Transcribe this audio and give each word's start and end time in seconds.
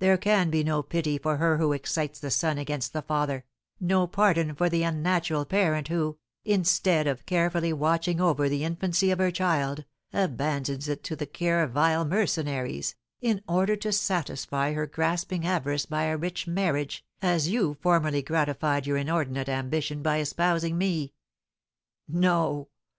There 0.00 0.18
can 0.18 0.50
be 0.50 0.62
no 0.62 0.82
pity 0.82 1.16
for 1.16 1.38
her 1.38 1.56
who 1.56 1.72
excites 1.72 2.20
the 2.20 2.30
son 2.30 2.58
against 2.58 2.92
the 2.92 3.00
father, 3.00 3.46
no 3.80 4.06
pardon 4.06 4.54
for 4.54 4.68
the 4.68 4.82
unnatural 4.82 5.46
parent 5.46 5.88
who, 5.88 6.18
instead 6.44 7.06
of 7.06 7.24
carefully 7.24 7.72
watching 7.72 8.20
over 8.20 8.50
the 8.50 8.64
infancy 8.64 9.10
of 9.10 9.18
her 9.18 9.30
child, 9.30 9.86
abandons 10.12 10.88
it 10.88 11.02
to 11.04 11.16
the 11.16 11.24
care 11.24 11.62
of 11.62 11.70
vile 11.70 12.04
mercenaries, 12.04 12.96
in 13.22 13.42
order 13.48 13.76
to 13.76 13.92
satisfy 13.92 14.74
her 14.74 14.86
grasping 14.86 15.46
avarice 15.46 15.86
by 15.86 16.02
a 16.02 16.18
rich 16.18 16.46
marriage, 16.46 17.02
as 17.22 17.48
you 17.48 17.78
formerly 17.80 18.20
gratified 18.20 18.86
your 18.86 18.98
inordinate 18.98 19.48
ambition 19.48 20.02
by 20.02 20.18
espousing 20.18 20.76
me. 20.76 21.14
No! 22.06 22.68